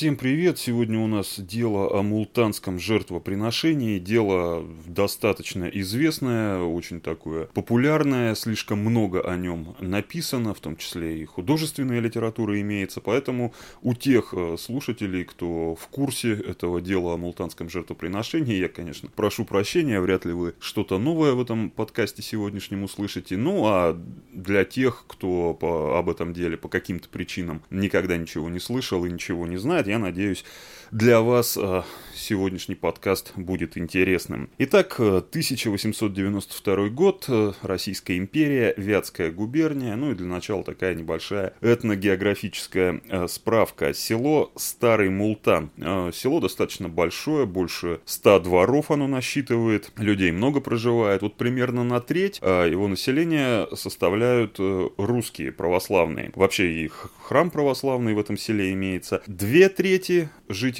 [0.00, 0.58] Всем привет!
[0.58, 3.98] Сегодня у нас дело о мултанском жертвоприношении.
[3.98, 11.26] Дело достаточно известное, очень такое популярное, слишком много о нем написано, в том числе и
[11.26, 13.02] художественная литература имеется.
[13.02, 13.52] Поэтому
[13.82, 19.44] у тех э, слушателей, кто в курсе этого дела о мултанском жертвоприношении, я, конечно, прошу
[19.44, 23.36] прощения, вряд ли вы что-то новое в этом подкасте сегодняшнем услышите.
[23.36, 24.00] Ну а
[24.32, 29.10] для тех, кто по, об этом деле по каким-то причинам никогда ничего не слышал и
[29.10, 30.44] ничего не знает, я надеюсь,
[30.90, 31.82] для вас э,
[32.14, 34.50] сегодняшний подкаст будет интересным.
[34.58, 41.54] Итак, 1892 э, год, э, Российская империя, Вятская губерния, ну и для начала такая небольшая
[41.60, 43.94] этногеографическая справка.
[43.94, 45.70] Село Старый Мултан.
[46.12, 51.22] Село достаточно большое, больше 100 дворов оно насчитывает, людей много проживает.
[51.22, 56.32] Вот примерно на треть его населения составляют русские православные.
[56.34, 59.22] Вообще их храм православный в этом селе имеется.
[59.26, 60.79] Две трети жителей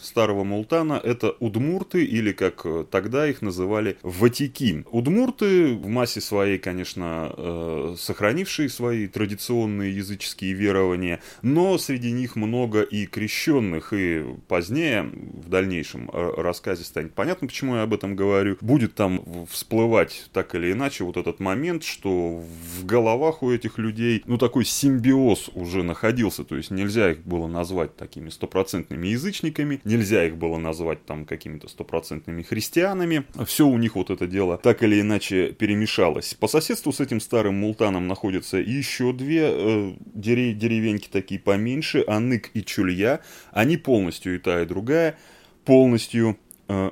[0.00, 4.84] Старого Мултана это удмурты, или как э, тогда их называли, ватики.
[4.90, 12.82] Удмурты в массе своей, конечно, э, сохранившие свои традиционные языческие верования, но среди них много
[12.82, 18.56] и крещенных, и позднее, в дальнейшем э, рассказе станет понятно, почему я об этом говорю,
[18.60, 22.42] будет там всплывать так или иначе вот этот момент, что
[22.78, 27.46] в головах у этих людей, ну, такой симбиоз уже находился, то есть нельзя их было
[27.46, 33.96] назвать такими стопроцентными язычниками, нельзя их было назвать там какими-то стопроцентными христианами, все у них
[33.96, 36.34] вот это дело так или иначе перемешалось.
[36.34, 42.64] По соседству с этим старым мултаном находятся еще две э, деревеньки такие поменьше, Анык и
[42.64, 43.20] Чулья,
[43.52, 45.16] они полностью и та и другая
[45.64, 46.38] полностью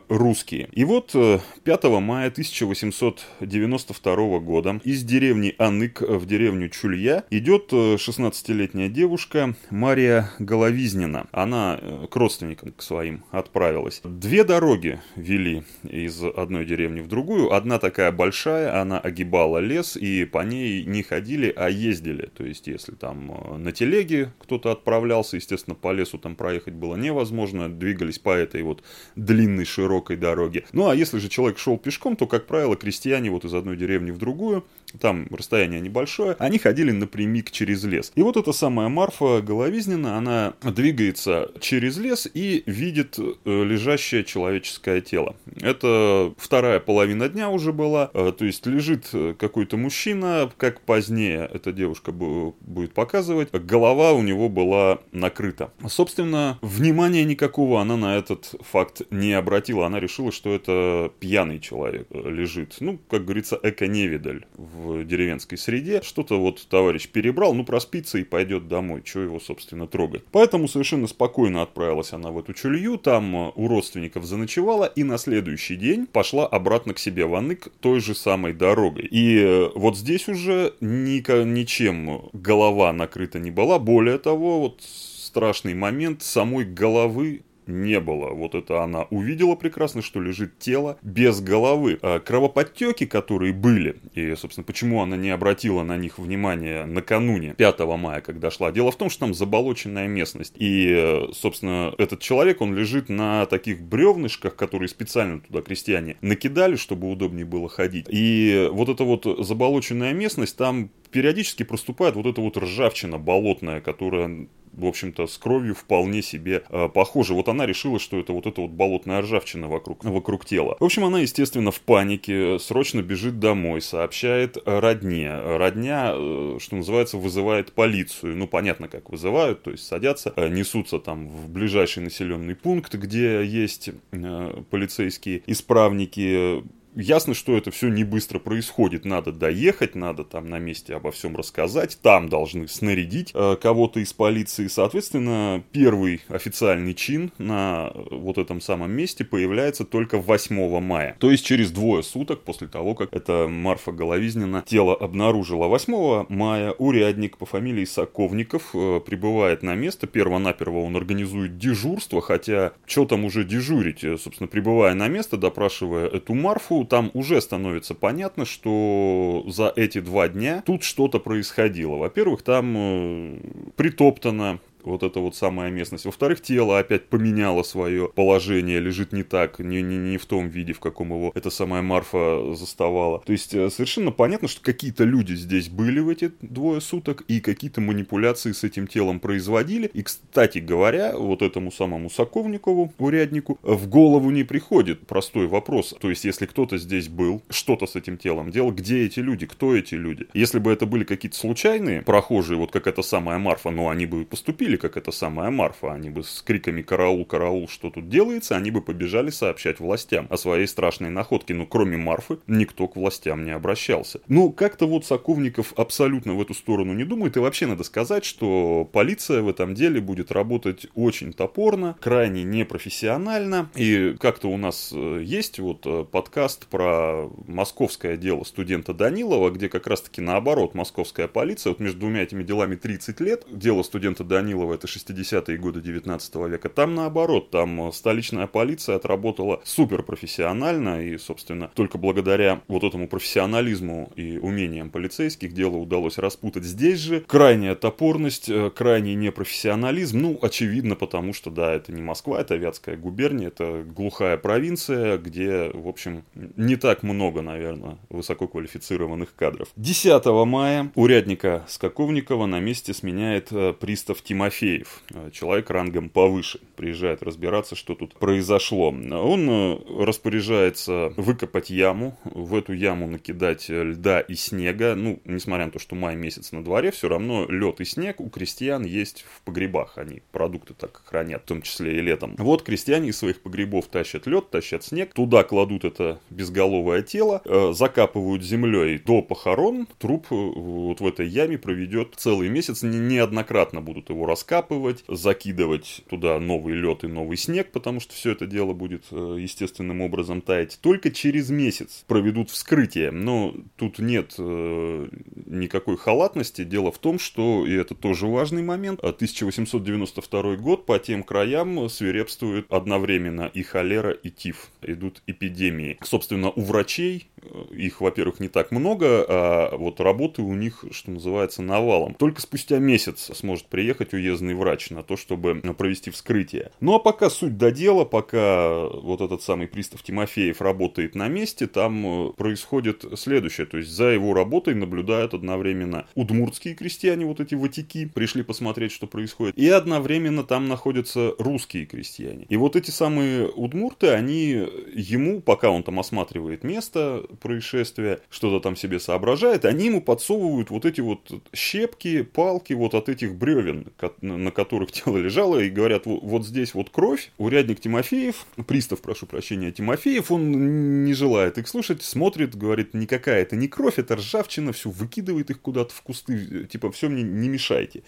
[0.09, 0.69] русские.
[0.73, 8.89] И вот 5 э, мая 1892 года из деревни Анык в деревню Чулья идет 16-летняя
[8.89, 11.27] э, девушка Мария Головизнина.
[11.33, 14.01] Она к родственникам к своим отправилась.
[14.05, 17.53] Две дороги вели из одной деревни в другую.
[17.53, 22.31] Одна такая большая, она огибала лес, и по ней не ходили, а ездили.
[22.37, 27.69] То есть, если там на телеге кто-то отправлялся, естественно, по лесу там проехать было невозможно,
[27.69, 28.83] двигались по этой вот
[29.15, 30.65] длинной широкой дороги.
[30.73, 34.11] Ну а если же человек шел пешком, то, как правило, крестьяне вот из одной деревни
[34.11, 34.65] в другую,
[35.01, 38.13] там расстояние небольшое, они ходили напрямик через лес.
[38.15, 45.01] И вот эта самая Марфа Головизнина, она двигается через лес и видит э, лежащее человеческое
[45.01, 45.37] тело.
[45.61, 51.49] Это вторая половина дня уже была, э, то есть лежит э, какой-то мужчина, как позднее
[51.53, 55.73] эта девушка будет показывать, голова у него была накрыта.
[55.87, 62.07] Собственно, внимания никакого она на этот факт не обратила она решила, что это пьяный человек
[62.11, 62.77] лежит.
[62.81, 66.01] Ну, как говорится, эко-невидаль в деревенской среде.
[66.03, 69.03] Что-то вот товарищ перебрал, ну, проспится и пойдет домой.
[69.05, 70.25] Чего его, собственно, трогать.
[70.33, 75.19] Поэтому совершенно спокойно отправилась она в эту чулью, там э, у родственников заночевала и на
[75.19, 79.07] следующий день пошла обратно к себе в Анык той же самой дорогой.
[79.11, 83.79] И э, вот здесь уже ни, ничем голова накрыта не была.
[83.79, 88.31] Более того, вот страшный момент самой головы не было.
[88.31, 91.99] Вот это она увидела прекрасно, что лежит тело без головы.
[92.03, 97.81] А кровоподтеки, которые были, и, собственно, почему она не обратила на них внимания накануне 5
[97.99, 98.73] мая, когда шла.
[98.73, 100.55] Дело в том, что там заболоченная местность.
[100.57, 107.11] И, собственно, этот человек, он лежит на таких бревнышках, которые специально туда крестьяне накидали, чтобы
[107.11, 108.07] удобнее было ходить.
[108.09, 114.47] И вот эта вот заболоченная местность, там периодически проступает вот эта вот ржавчина болотная, которая
[114.79, 117.35] в общем-то, с кровью вполне себе э, похожа.
[117.35, 120.77] Вот она решила, что это вот эта вот болотная ржавчина вокруг, вокруг тела.
[120.81, 125.31] В общем, она, естественно, в панике, срочно бежит домой, сообщает родне.
[125.35, 128.37] Родня, э, что называется, вызывает полицию.
[128.37, 133.45] Ну, понятно, как вызывают, то есть садятся, э, несутся там в ближайший населенный пункт, где
[133.45, 136.63] есть э, полицейские исправники,
[136.95, 139.05] ясно, что это все не быстро происходит.
[139.05, 141.99] Надо доехать, надо там на месте обо всем рассказать.
[142.03, 144.67] Там должны снарядить э, кого-то из полиции.
[144.67, 151.17] Соответственно, первый официальный чин на вот этом самом месте появляется только 8 мая.
[151.19, 155.67] То есть через двое суток после того, как эта Марфа Головизнина тело обнаружила.
[155.67, 160.07] 8 мая урядник по фамилии Соковников э, прибывает на место.
[160.07, 164.05] Перво-наперво он организует дежурство, хотя что там уже дежурить?
[164.05, 170.01] Э, собственно, прибывая на место, допрашивая эту Марфу, там уже становится понятно, что за эти
[170.01, 171.97] два дня тут что-то происходило.
[171.97, 173.39] Во-первых, там э,
[173.77, 176.05] притоптано вот эта вот самая местность.
[176.05, 180.73] Во-вторых, тело опять поменяло свое положение, лежит не так, не, не, не в том виде,
[180.73, 183.21] в каком его эта самая Марфа заставала.
[183.21, 187.41] То есть э, совершенно понятно, что какие-то люди здесь были в эти двое суток и
[187.41, 189.91] какие-то манипуляции с этим телом производили.
[189.93, 195.95] И, кстати говоря, вот этому самому Соковникову, уряднику, в голову не приходит простой вопрос.
[196.01, 199.77] То есть, если кто-то здесь был, что-то с этим телом делал, где эти люди, кто
[199.77, 200.27] эти люди?
[200.35, 204.25] Если бы это были какие-то случайные прохожие, вот как эта самая Марфа, ну, они бы
[204.25, 208.71] поступили, как эта самая Марфа, они бы с криками «караул, караул, что тут делается?», они
[208.71, 211.55] бы побежали сообщать властям о своей страшной находке.
[211.55, 214.21] Но кроме Марфы, никто к властям не обращался.
[214.29, 217.37] Ну, как-то вот Соковников абсолютно в эту сторону не думает.
[217.37, 223.71] И вообще надо сказать, что полиция в этом деле будет работать очень топорно, крайне непрофессионально.
[223.75, 229.69] И как-то у нас э, есть вот э, подкаст про московское дело студента Данилова, где
[229.69, 234.68] как раз-таки наоборот московская полиция, вот между двумя этими делами 30 лет, дело студента Данилова
[234.75, 241.71] это 60-е годы 19 века, там наоборот, там столичная полиция отработала супер профессионально и, собственно,
[241.75, 246.65] только благодаря вот этому профессионализму и умениям полицейских дело удалось распутать.
[246.65, 252.41] Здесь же крайняя топорность, э, крайний непрофессионализм, ну, очевидно, потому что, да, это не Москва,
[252.41, 259.69] это Вятская губерния, это глухая провинция, где, в общем, не так много, наверное, высококвалифицированных кадров.
[259.77, 267.23] 10 мая урядника Скаковникова на месте сменяет э, пристав Тимофеев, э, человек рангом повыше, приезжает
[267.23, 268.89] разбираться, что тут произошло.
[268.89, 274.95] Он распоряжается выкопать яму, в эту яму накидать льда и снега.
[274.95, 278.31] Ну, несмотря на то, что май месяц на дворе, все равно лед и снег у
[278.31, 279.99] крестьян есть в погребах.
[279.99, 282.35] Они продукты так хранят, в том числе и летом.
[282.39, 287.73] Вот крестьяне из своих погребов тащат лед, тащат снег, туда кладут это безголовое тело, э,
[287.75, 289.89] закапывают землей до похорон.
[289.99, 292.83] Труп э, вот в этой яме проведет целый месяц.
[292.83, 298.47] Неоднократно будут его раскапывать, закидывать туда новый лед и новый снег, потому что все это
[298.47, 300.79] дело будет э, естественным образом таять.
[300.81, 303.11] Только через месяц проведут вскрытие.
[303.11, 305.09] Но тут нет э,
[305.47, 306.63] никакой халатности.
[306.63, 312.67] Дело в том, что, и это тоже важный момент, 1892 год по тем краям свирепствует
[312.71, 314.71] одновременно и холера, и тиф.
[314.83, 315.99] Идут эпидемии.
[316.03, 317.38] Собственно, у врачей э,
[317.71, 322.15] их, во-первых, не так много, а вот работы у них, что называется, навалом.
[322.15, 326.71] Только спустя месяц сможет приехать уездный врач на то, чтобы провести вскрытие.
[326.81, 331.67] Ну а пока суть до дела, пока вот этот самый пристав Тимофеев работает на месте,
[331.67, 333.67] там э, происходит следующее.
[333.67, 339.07] То есть за его работой наблюдают одновременно удмуртские крестьяне, вот эти ватики, пришли посмотреть, что
[339.07, 339.59] происходит.
[339.59, 342.47] И одновременно там находятся русские крестьяне.
[342.49, 344.51] И вот эти самые удмурты, они
[344.95, 350.85] ему, пока он там осматривает место происшествия, что-то там себе соображает, они ему подсовывают вот
[350.85, 351.21] эти вот
[351.55, 353.87] щепки, палки вот от этих бревен,
[354.21, 357.31] на которых тело лежало, и говорят, вот здесь вот кровь.
[357.39, 363.57] Урядник Тимофеев, пристав, прошу прощения, Тимофеев, он не желает их слушать, смотрит, говорит, никакая это
[363.57, 368.03] не кровь, это ржавчина, все выкидывает их куда-то в кусты, типа, все мне не мешайте.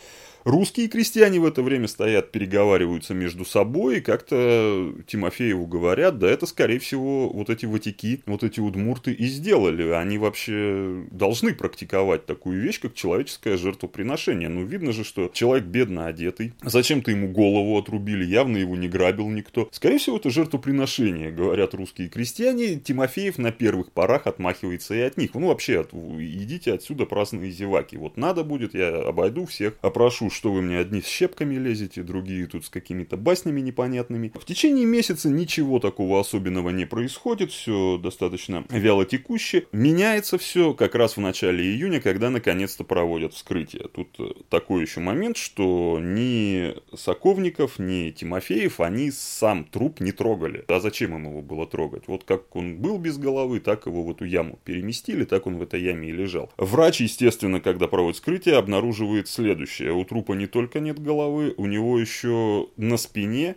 [0.45, 6.47] Русские крестьяне в это время стоят, переговариваются между собой, и как-то Тимофееву говорят, да это,
[6.47, 9.91] скорее всего, вот эти ватики, вот эти удмурты и сделали.
[9.91, 14.49] Они вообще должны практиковать такую вещь, как человеческое жертвоприношение.
[14.49, 19.29] Ну, видно же, что человек бедно одетый, зачем-то ему голову отрубили, явно его не грабил
[19.29, 19.69] никто.
[19.73, 22.77] Скорее всего, это жертвоприношение, говорят русские крестьяне.
[22.77, 25.35] Тимофеев на первых порах отмахивается и от них.
[25.35, 27.97] Ну, вообще, от, идите отсюда, праздные зеваки.
[27.97, 32.47] Вот надо будет, я обойду всех, опрошу что вы мне одни с щепками лезете, другие
[32.47, 34.33] тут с какими-то баснями непонятными.
[34.35, 39.67] В течение месяца ничего такого особенного не происходит, все достаточно вяло текуще.
[39.73, 43.89] Меняется все как раз в начале июня, когда наконец-то проводят вскрытие.
[43.89, 50.65] Тут э, такой еще момент, что ни Соковников, ни Тимофеев, они сам труп не трогали.
[50.69, 52.05] А зачем им его было трогать?
[52.07, 55.63] Вот как он был без головы, так его в эту яму переместили, так он в
[55.63, 56.51] этой яме и лежал.
[56.57, 59.93] Врач, естественно, когда проводит вскрытие, обнаруживает следующее.
[59.93, 63.57] У трупа трупа не только нет головы, у него еще на спине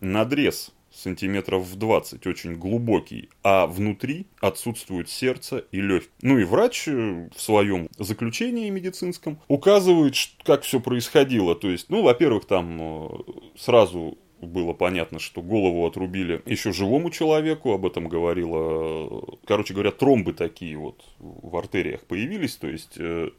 [0.00, 6.10] надрез сантиметров в 20, очень глубокий, а внутри отсутствует сердце и легкие.
[6.20, 10.14] Ну и врач э, в своем заключении медицинском указывает,
[10.44, 11.54] как все происходило.
[11.54, 13.08] То есть, ну, во-первых, там э,
[13.56, 19.92] сразу было понятно, что голову отрубили еще живому человеку, об этом говорила, э, короче говоря,
[19.92, 22.98] тромбы такие вот в артериях появились, то есть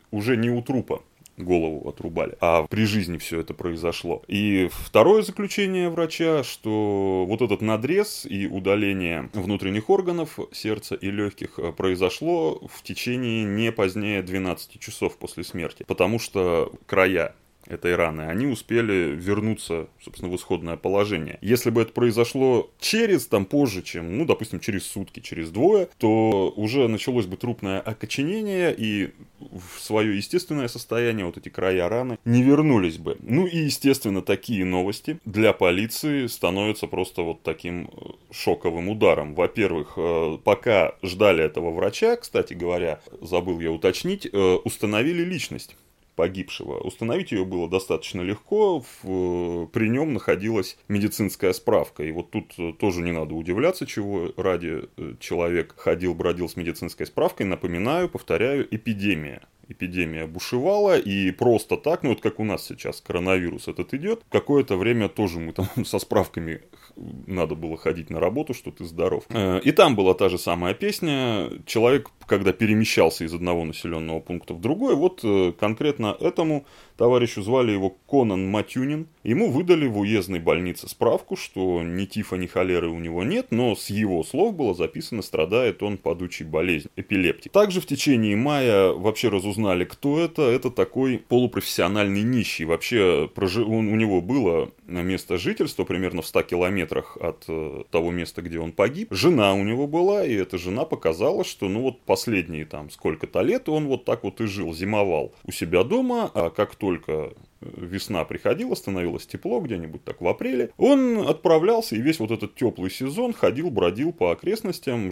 [0.10, 1.04] уже не у трупа
[1.38, 2.38] голову отрубали.
[2.40, 4.24] А при жизни все это произошло.
[4.28, 11.58] И второе заключение врача, что вот этот надрез и удаление внутренних органов сердца и легких
[11.58, 15.84] э, произошло в течение не позднее 12 часов после смерти.
[15.88, 17.36] Потому что края
[17.68, 21.38] этой раны, они успели вернуться, собственно, в исходное положение.
[21.42, 26.54] Если бы это произошло через, там, позже, чем, ну, допустим, через сутки, через двое, то
[26.56, 32.44] уже началось бы трупное окоченение, и в свое естественное состояние вот эти края раны не
[32.44, 33.18] вернулись бы.
[33.22, 37.90] Ну и, естественно, такие новости для полиции становятся просто вот таким э,
[38.32, 39.36] шоковым ударом.
[39.36, 45.76] Во-первых, э, пока ждали этого врача, кстати говоря, забыл я уточнить, э, установили личность
[46.16, 46.80] погибшего.
[46.80, 52.04] Установить ее было достаточно легко, в, при нем находилась медицинская справка.
[52.04, 56.56] И вот тут э, тоже не надо удивляться, чего ради э, человек ходил, бродил с
[56.56, 57.46] медицинской справкой.
[57.46, 63.68] Напоминаю, повторяю, эпидемия эпидемия бушевала, и просто так, ну вот как у нас сейчас коронавирус
[63.68, 66.62] этот идет, какое-то время тоже мы там со справками
[66.96, 69.24] надо было ходить на работу, что ты здоров.
[69.30, 71.50] Э, и там была та же самая песня.
[71.66, 76.66] Человек, когда перемещался из одного населенного пункта в другой, вот э, конкретно этому
[76.98, 79.08] товарищу звали его Конан Матюнин.
[79.24, 83.76] Ему выдали в уездной больнице справку, что ни тифа, ни холеры у него нет, но
[83.76, 87.52] с его слов было записано, страдает он падучей болезнью, эпилептик.
[87.52, 90.44] Также в течение мая вообще разузнали, кто это.
[90.44, 92.66] Это такой полупрофессиональный нищий.
[92.66, 98.60] Вообще у него было место жительства примерно в 100 километрах от э, того места, где
[98.60, 99.10] он погиб.
[99.12, 103.70] Жена у него была, и эта жена показала, что ну вот последние там сколько-то лет
[103.70, 108.76] он вот так вот и жил, зимовал у себя дома, а как только весна приходила,
[108.76, 113.70] становилось тепло где-нибудь так в апреле, он отправлялся и весь вот этот теплый сезон ходил,
[113.70, 115.12] бродил по окрестностям,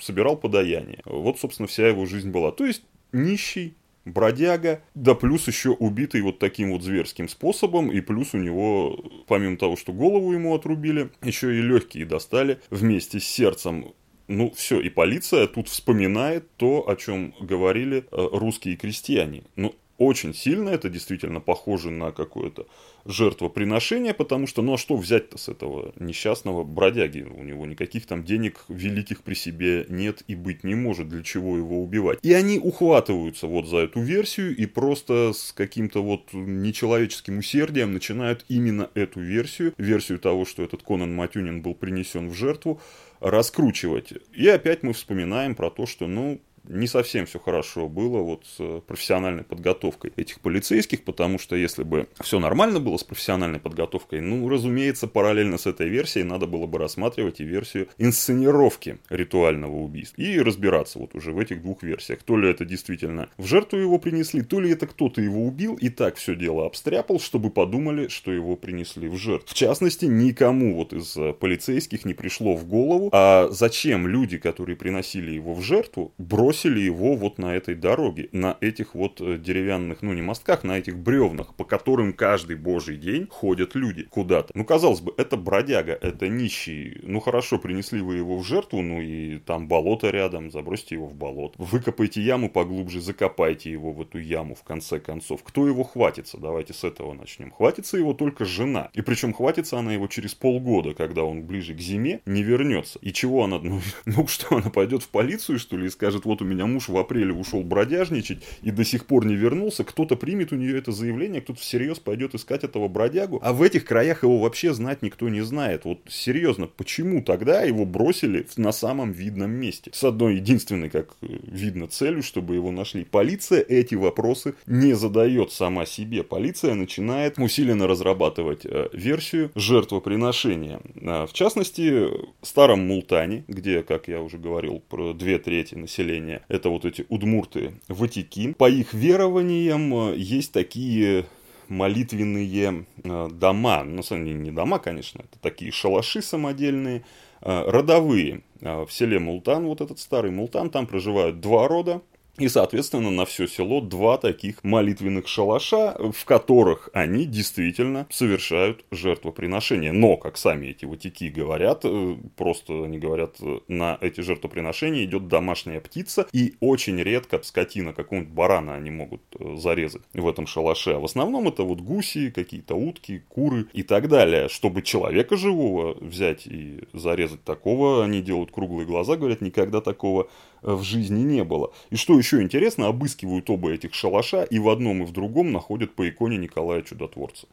[0.00, 1.00] собирал подаяние.
[1.04, 2.52] Вот, собственно, вся его жизнь была.
[2.52, 2.82] То есть
[3.12, 3.74] нищий,
[4.06, 9.58] бродяга, да плюс еще убитый вот таким вот зверским способом, и плюс у него, помимо
[9.58, 13.92] того, что голову ему отрубили, еще и легкие достали вместе с сердцем.
[14.28, 19.44] Ну, все, и полиция тут вспоминает то, о чем говорили э, русские крестьяне.
[19.54, 22.66] Ну, очень сильно это действительно похоже на какое-то
[23.04, 27.22] жертвоприношение, потому что, ну а что взять-то с этого несчастного бродяги?
[27.22, 31.56] У него никаких там денег великих при себе нет и быть не может, для чего
[31.56, 32.18] его убивать.
[32.22, 38.44] И они ухватываются вот за эту версию и просто с каким-то вот нечеловеческим усердием начинают
[38.48, 42.80] именно эту версию, версию того, что этот Конан Матюнин был принесен в жертву,
[43.20, 44.12] раскручивать.
[44.34, 48.80] И опять мы вспоминаем про то, что, ну, не совсем все хорошо было вот с
[48.80, 54.48] профессиональной подготовкой этих полицейских, потому что если бы все нормально было с профессиональной подготовкой, ну,
[54.48, 60.38] разумеется, параллельно с этой версией надо было бы рассматривать и версию инсценировки ритуального убийства и
[60.40, 62.22] разбираться вот уже в этих двух версиях.
[62.22, 65.88] То ли это действительно в жертву его принесли, то ли это кто-то его убил и
[65.88, 69.48] так все дело обстряпал, чтобы подумали, что его принесли в жертву.
[69.48, 75.30] В частности, никому вот из полицейских не пришло в голову, а зачем люди, которые приносили
[75.30, 80.00] его в жертву, бросили бросили его вот на этой дороге, на этих вот э, деревянных,
[80.00, 84.52] ну не мостках, на этих бревнах, по которым каждый божий день ходят люди куда-то.
[84.54, 86.98] Ну, казалось бы, это бродяга, это нищий.
[87.02, 91.14] Ну, хорошо, принесли вы его в жертву, ну и там болото рядом, забросьте его в
[91.14, 91.54] болото.
[91.58, 95.42] Выкопайте яму поглубже, закопайте его в эту яму в конце концов.
[95.42, 96.38] Кто его хватится?
[96.38, 97.50] Давайте с этого начнем.
[97.50, 98.88] Хватится его только жена.
[98.94, 102.98] И причем хватится она его через полгода, когда он ближе к зиме не вернется.
[103.02, 106.40] И чего она, ну, ну что, она пойдет в полицию, что ли, и скажет, вот
[106.40, 110.52] у меня муж в апреле ушел бродяжничать и до сих пор не вернулся, кто-то примет
[110.52, 114.38] у нее это заявление, кто-то всерьез пойдет искать этого бродягу, а в этих краях его
[114.38, 115.84] вообще знать никто не знает.
[115.84, 119.90] Вот серьезно, почему тогда его бросили на самом видном месте?
[119.92, 123.04] С одной единственной, как э, видно, целью, чтобы его нашли.
[123.04, 126.22] Полиция эти вопросы не задает сама себе.
[126.22, 130.80] Полиция начинает усиленно разрабатывать э, версию жертвоприношения.
[131.02, 132.08] А, в частности,
[132.40, 136.84] в старом Мултане, где, как я уже говорил, про две трети населения населения, это вот
[136.84, 138.52] эти удмурты, ватики.
[138.52, 141.26] По их верованиям э, есть такие
[141.68, 147.04] молитвенные э, дома, на самом деле не дома, конечно, это такие шалаши самодельные,
[147.42, 148.42] э, родовые.
[148.60, 152.00] В селе Мултан, вот этот старый Мултан, там проживают два рода,
[152.38, 159.92] и, соответственно, на все село два таких молитвенных шалаша, в которых они действительно совершают жертвоприношения.
[159.92, 165.28] Но, как сами эти ватики говорят, э, просто они говорят, э, на эти жертвоприношения идет
[165.28, 170.92] домашняя птица, и очень редко скотина, какого-нибудь барана они могут э, зарезать в этом шалаше.
[170.92, 174.48] А в основном это вот гуси, какие-то утки, куры и так далее.
[174.48, 180.28] Чтобы человека живого взять и зарезать такого, они делают круглые глаза, говорят, никогда такого
[180.74, 181.72] в жизни не было.
[181.90, 185.94] И что еще интересно, обыскивают оба этих шалаша и в одном и в другом находят
[185.94, 187.46] по иконе Николая Чудотворца.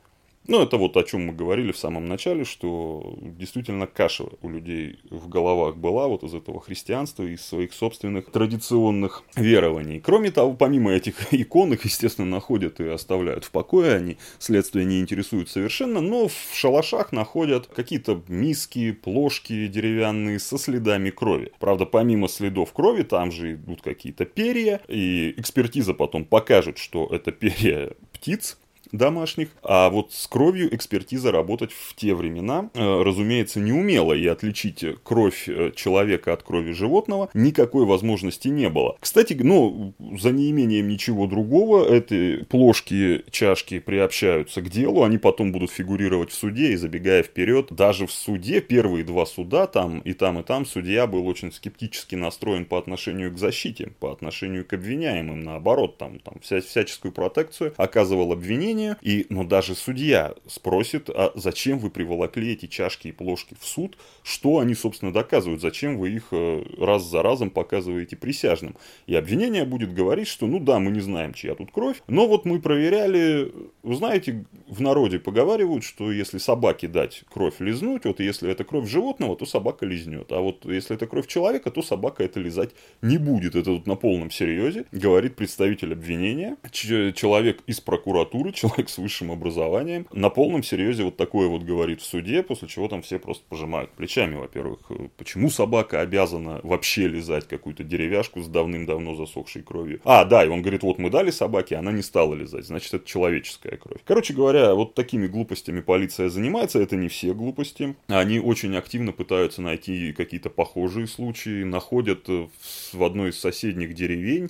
[0.47, 4.99] Ну, это вот о чем мы говорили в самом начале, что действительно каша у людей
[5.09, 10.01] в головах была вот из этого христианства, из своих собственных традиционных верований.
[10.01, 14.99] Кроме того, помимо этих икон, их, естественно, находят и оставляют в покое, они следствие не
[14.99, 21.53] интересуют совершенно, но в шалашах находят какие-то миски, плошки деревянные со следами крови.
[21.59, 27.31] Правда, помимо следов крови, там же идут какие-то перья, и экспертиза потом покажет, что это
[27.31, 28.57] перья птиц,
[28.93, 29.49] домашних.
[29.63, 34.13] А вот с кровью экспертиза работать в те времена, э, разумеется, не умела.
[34.13, 38.95] И отличить кровь э, человека от крови животного никакой возможности не было.
[38.99, 45.71] Кстати, ну, за неимением ничего другого, эти плошки, чашки приобщаются к делу, они потом будут
[45.71, 50.39] фигурировать в суде, и забегая вперед, даже в суде, первые два суда, там и там,
[50.39, 55.41] и там, судья был очень скептически настроен по отношению к защите, по отношению к обвиняемым,
[55.41, 61.31] наоборот, там, там вся, всяческую протекцию оказывал обвинение, обвинения, и, ну, даже судья спросит, а
[61.35, 66.11] зачем вы приволокли эти чашки и плошки в суд, что они, собственно, доказывают, зачем вы
[66.11, 68.75] их э, раз за разом показываете присяжным.
[69.07, 72.45] И обвинение будет говорить, что, ну да, мы не знаем, чья тут кровь, но вот
[72.45, 73.51] мы проверяли,
[73.83, 78.89] вы знаете, в народе поговаривают, что если собаке дать кровь лизнуть, вот если это кровь
[78.89, 82.71] животного, то собака лизнет, а вот если это кровь человека, то собака это лизать
[83.01, 83.55] не будет.
[83.55, 90.07] Это тут на полном серьезе, говорит представитель обвинения, человек из прокуратуры, человек с высшим образованием
[90.13, 93.91] на полном серьезе вот такое вот говорит в суде, после чего там все просто пожимают
[93.91, 94.79] плечами, во-первых.
[95.17, 99.99] Почему собака обязана вообще лизать какую-то деревяшку с давным-давно засохшей кровью?
[100.05, 103.05] А, да, и он говорит, вот мы дали собаке, она не стала лизать, значит, это
[103.05, 103.99] человеческая кровь.
[104.05, 107.95] Короче говоря, вот такими глупостями полиция занимается, это не все глупости.
[108.07, 114.49] Они очень активно пытаются найти какие-то похожие случаи, находят в одной из соседних деревень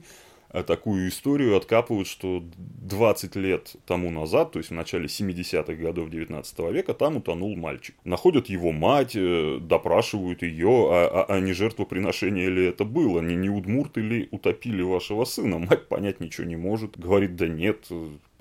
[0.62, 6.60] такую историю откапывают, что 20 лет тому назад, то есть в начале 70-х годов 19
[6.72, 7.95] века, там утонул мальчик.
[8.03, 13.36] Находят его мать, э, допрашивают ее, а, а, а не жертвоприношение ли это было, не,
[13.36, 15.57] не удмурты ли утопили вашего сына.
[15.57, 17.88] Мать понять ничего не может, говорит, да нет,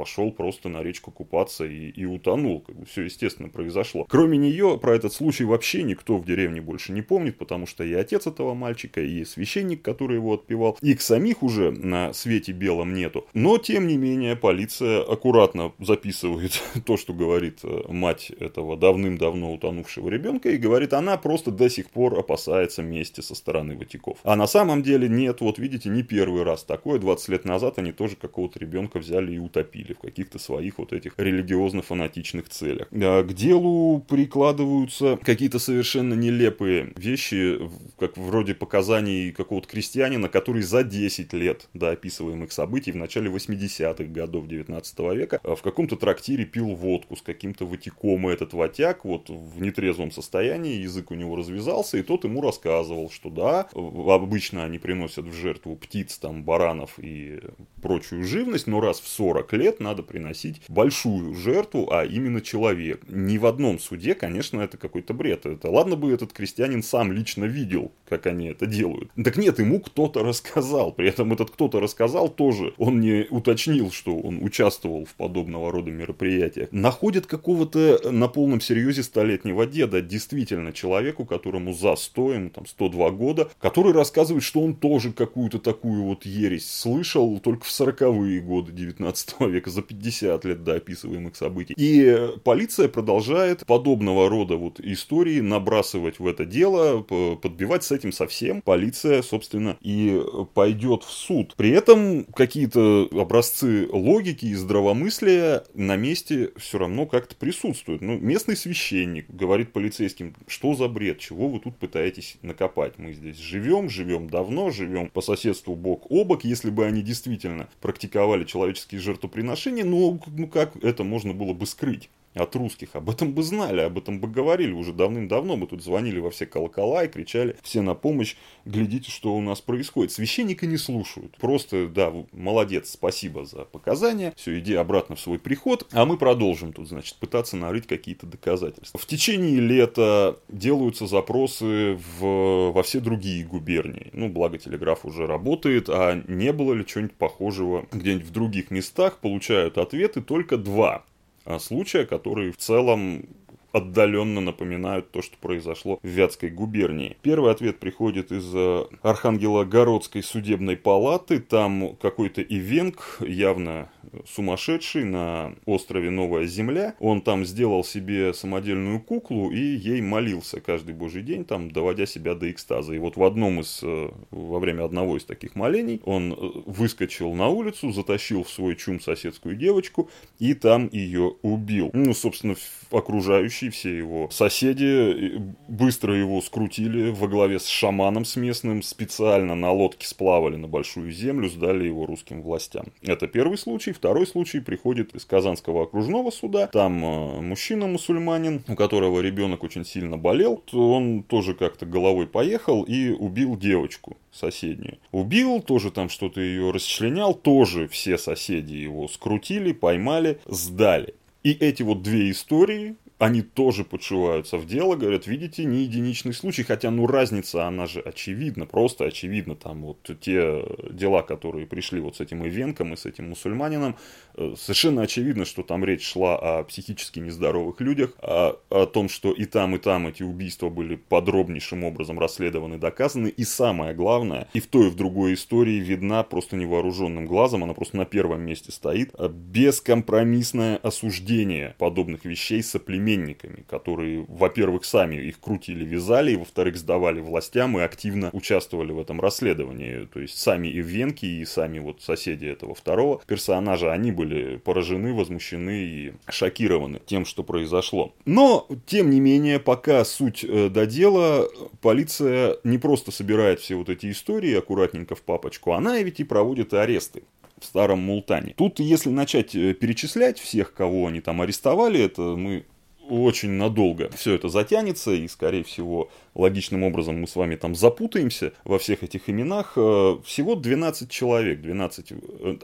[0.02, 2.60] пошел просто на речку купаться и, и утонул.
[2.62, 4.04] Как бы все естественно произошло.
[4.08, 7.92] Кроме нее, про этот случай вообще никто в деревне больше не помнит, потому что и
[7.92, 13.28] отец этого мальчика, и священник, который его отпевал, их самих уже на свете белом нету.
[13.32, 20.08] Но, тем не менее, полиция аккуратно записывает то, что говорит э, мать этого давным-давно утонувшего
[20.08, 24.18] ребенка, и говорит, она просто до сих пор опасается мести со стороны Ватиков.
[24.24, 26.98] А на самом деле нет, вот видите, не первый раз такое.
[26.98, 31.14] 20 лет назад они тоже какого-то ребенка взяли и утопили в каких-то своих вот этих
[31.16, 32.88] религиозно-фанатичных целях.
[32.92, 37.58] А к делу прикладываются какие-то совершенно нелепые вещи,
[37.98, 44.04] как вроде показаний какого-то крестьянина, который за 10 лет до описываемых событий в начале 80-х
[44.04, 49.28] годов 19 века в каком-то трактире пил водку с каким-то ватиком, и этот ватяк вот
[49.28, 54.78] в нетрезвом состоянии, язык у него развязался, и тот ему рассказывал, что да, обычно они
[54.78, 57.40] приносят в жертву птиц, там, баранов и
[57.80, 63.02] прочую живность, но раз в 40 лет надо приносить большую жертву, а именно человек.
[63.08, 65.46] Ни в одном суде, конечно, это какой-то бред.
[65.46, 69.10] Это ладно бы этот крестьянин сам лично видел, как они это делают.
[69.22, 70.92] Так нет, ему кто-то рассказал.
[70.92, 72.74] При этом этот кто-то рассказал тоже.
[72.78, 76.68] Он не уточнил, что он участвовал в подобного рода мероприятиях.
[76.72, 83.10] Находят какого-то на полном серьезе столетнего деда, действительно человеку, которому за 100, ему там 102
[83.10, 88.72] года, который рассказывает, что он тоже какую-то такую вот ересь слышал только в 40-е годы
[88.72, 91.74] 19 века, за 50 лет до описываемых событий.
[91.76, 98.62] И полиция продолжает подобного рода вот истории набрасывать в это дело, подбивать с этим совсем.
[98.62, 100.20] Полиция, собственно, и
[100.54, 101.54] пойдет в суд.
[101.56, 108.02] При этом какие-то образцы логики и здравомыслия на месте все равно как-то присутствуют.
[108.02, 112.98] Ну, местный священник говорит полицейским, что за бред, чего вы тут пытаетесь накопать.
[112.98, 116.44] Мы здесь живем, живем давно, живем по соседству бок о бок.
[116.44, 121.66] Если бы они действительно практиковали человеческие жертвоприношения, отношения, но ну как это можно было бы
[121.66, 122.08] скрыть?
[122.34, 122.90] От русских.
[122.94, 125.56] Об этом бы знали, об этом бы говорили уже давным-давно.
[125.56, 128.36] Мы тут звонили во все колокола и кричали все на помощь.
[128.64, 130.12] Глядите, что у нас происходит.
[130.12, 131.36] Священника не слушают.
[131.38, 134.32] Просто, да, молодец, спасибо за показания.
[134.36, 135.86] Все, иди обратно в свой приход.
[135.92, 138.98] А мы продолжим тут, значит, пытаться нарыть какие-то доказательства.
[138.98, 144.10] В течение лета делаются запросы в, во все другие губернии.
[144.12, 149.18] Ну, благо телеграф уже работает, а не было ли чего-нибудь похожего где-нибудь в других местах,
[149.18, 151.04] получают ответы только два.
[151.44, 153.26] А, случая, которые в целом
[153.72, 157.16] отдаленно напоминают то, что произошло в Вятской губернии.
[157.22, 158.54] Первый ответ приходит из
[159.02, 161.40] Архангела-Городской судебной палаты.
[161.40, 163.90] Там какой-то ивенг, явно
[164.26, 166.94] сумасшедший на острове Новая Земля.
[167.00, 172.34] Он там сделал себе самодельную куклу и ей молился каждый божий день, там, доводя себя
[172.34, 172.94] до экстаза.
[172.94, 176.36] И вот в одном из, э, во время одного из таких молений он э,
[176.66, 181.90] выскочил на улицу, затащил в свой чум соседскую девочку и там ее убил.
[181.92, 182.56] Ну, собственно,
[182.90, 189.72] окружающие все его соседи быстро его скрутили во главе с шаманом с местным, специально на
[189.72, 192.86] лодке сплавали на большую землю, сдали его русским властям.
[193.02, 193.91] Это первый случай.
[193.92, 196.66] Второй случай приходит из Казанского окружного суда.
[196.66, 200.62] Там э, мужчина-мусульманин, у которого ребенок очень сильно болел.
[200.72, 204.98] Он тоже как-то головой поехал и убил девочку соседнюю.
[205.10, 211.14] Убил, тоже там что-то ее расчленял, тоже все соседи его скрутили, поймали, сдали.
[211.42, 216.64] И эти вот две истории они тоже подшиваются в дело, говорят, видите, не единичный случай,
[216.64, 222.16] хотя, ну, разница, она же очевидна, просто очевидна, там вот те дела, которые пришли вот
[222.16, 223.96] с этим Ивенком и с этим мусульманином,
[224.36, 229.44] совершенно очевидно, что там речь шла о психически нездоровых людях, о, о том, что и
[229.44, 234.66] там, и там эти убийства были подробнейшим образом расследованы, доказаны, и самое главное, и в
[234.66, 239.14] той, и в другой истории видна просто невооруженным глазом, она просто на первом месте стоит,
[239.18, 247.78] бескомпромиссное осуждение подобных вещей соплеменниками, которые, во-первых, сами их крутили, вязали, и, во-вторых, сдавали властям
[247.78, 250.06] и активно участвовали в этом расследовании.
[250.12, 254.21] То есть сами и венки, и сами вот соседи этого второго персонажа, они были
[254.64, 258.14] поражены, возмущены и шокированы тем, что произошло.
[258.24, 261.48] Но, тем не менее, пока суть э, до дела,
[261.80, 266.74] полиция не просто собирает все вот эти истории аккуратненько в папочку, она ведь и проводит
[266.74, 267.22] аресты
[267.58, 268.54] в старом Мултане.
[268.56, 272.64] Тут, если начать э, перечислять всех, кого они там арестовали, это мы
[273.08, 278.52] очень надолго все это затянется, и, скорее всего, логичным образом мы с вами там запутаемся
[278.64, 279.74] во всех этих именах.
[279.76, 282.12] Э, всего 12 человек, 12,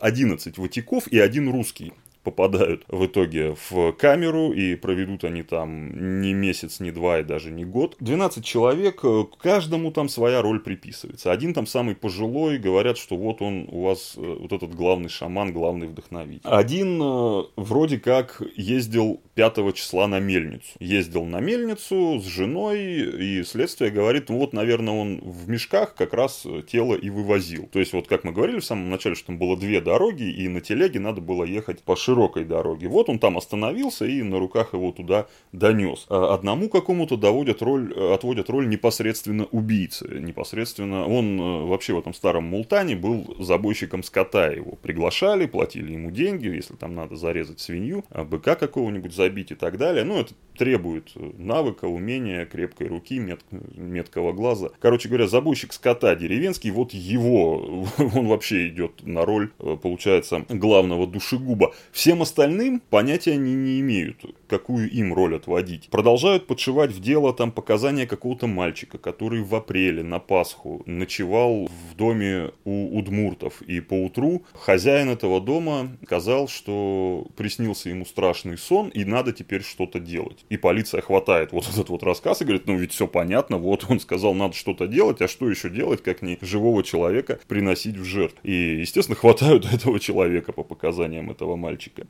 [0.01, 1.92] 11 ватиков и один русский
[2.31, 7.51] попадают в итоге в камеру, и проведут они там не месяц, не два и даже
[7.51, 7.97] не год.
[8.01, 11.33] 12 человек, э, каждому там своя роль приписывается.
[11.33, 15.53] Один там самый пожилой, говорят, что вот он у вас, э, вот этот главный шаман,
[15.53, 16.43] главный вдохновитель.
[16.45, 20.69] Один э, вроде как ездил 5 числа на мельницу.
[20.81, 26.47] Ездил на мельницу с женой, и следствие говорит, вот, наверное, он в мешках как раз
[26.71, 27.69] тело и вывозил.
[27.73, 30.47] То есть, вот как мы говорили в самом начале, что там было две дороги, и
[30.49, 32.87] на телеге надо было ехать по широкой широкой дороги.
[32.87, 36.07] Вот он там остановился и на руках его туда донес.
[36.09, 40.07] А одному какому-то доводят роль, отводят роль непосредственно убийцы.
[40.20, 44.48] Непосредственно он э, вообще в этом старом Мултане был забойщиком скота.
[44.48, 49.54] Его приглашали, платили ему деньги, если там надо зарезать свинью, а быка какого-нибудь забить и
[49.54, 50.04] так далее.
[50.04, 54.70] Ну, это требует навыка, умения, крепкой руки, мет, меткого глаза.
[54.81, 61.07] Короче говоря, забойщик скота деревенский, вот его, он вообще идет на роль, э, получается, главного
[61.07, 61.72] душегуба.
[61.99, 65.89] Всем остальным понятия они не имеют, какую им роль отводить.
[65.91, 71.97] Продолжают подшивать в дело там показания какого-то мальчика, который в апреле на Пасху ночевал в
[71.97, 73.63] доме у удмуртов.
[73.63, 79.99] И поутру хозяин этого дома сказал, что приснился ему страшный сон и надо теперь что-то
[79.99, 80.45] делать.
[80.51, 83.99] И полиция хватает вот этот вот рассказ и говорит, ну ведь все понятно, вот он
[83.99, 88.39] сказал, надо что-то делать, а что еще делать, как не живого человека приносить в жертву.
[88.45, 92.07] И, естественно, хватают этого человека по показаниям этого мальчика мальчика.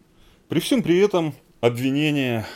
[0.48, 2.46] При всем при этом обвинение